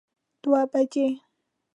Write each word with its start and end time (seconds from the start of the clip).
دوه 0.41 0.61
بجی 0.71 1.07